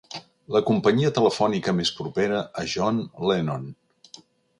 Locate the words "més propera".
1.79-2.39